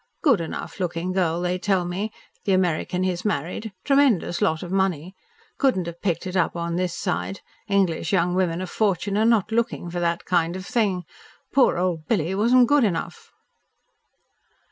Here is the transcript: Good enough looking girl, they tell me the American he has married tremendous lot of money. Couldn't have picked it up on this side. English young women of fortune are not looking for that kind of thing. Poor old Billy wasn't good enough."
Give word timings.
Good 0.23 0.41
enough 0.41 0.79
looking 0.79 1.11
girl, 1.11 1.41
they 1.41 1.59
tell 1.59 1.85
me 1.85 2.11
the 2.45 2.53
American 2.53 3.03
he 3.03 3.11
has 3.11 3.23
married 3.23 3.71
tremendous 3.83 4.41
lot 4.41 4.63
of 4.63 4.71
money. 4.71 5.13
Couldn't 5.59 5.85
have 5.85 6.01
picked 6.01 6.25
it 6.25 6.35
up 6.35 6.55
on 6.55 6.75
this 6.75 6.95
side. 6.95 7.41
English 7.67 8.11
young 8.11 8.33
women 8.33 8.61
of 8.61 8.69
fortune 8.71 9.15
are 9.15 9.25
not 9.25 9.51
looking 9.51 9.91
for 9.91 9.99
that 9.99 10.25
kind 10.25 10.55
of 10.55 10.65
thing. 10.65 11.03
Poor 11.53 11.77
old 11.77 12.07
Billy 12.07 12.33
wasn't 12.33 12.67
good 12.67 12.83
enough." 12.83 13.31